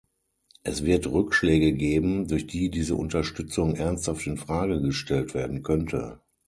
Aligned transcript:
Es 0.63 0.83
wird 0.83 1.05
Rückschläge 1.05 1.73
geben, 1.73 2.27
durch 2.27 2.47
die 2.47 2.71
diese 2.71 2.95
Unterstützung 2.95 3.75
ernsthaft 3.75 4.25
in 4.25 4.35
Frage 4.37 4.81
gestellt 4.81 5.35
werden 5.35 5.61
könnte. 5.61 6.19